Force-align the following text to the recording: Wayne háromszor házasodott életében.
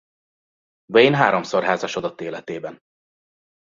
Wayne 0.93 1.17
háromszor 1.17 1.63
házasodott 1.63 2.21
életében. 2.21 2.79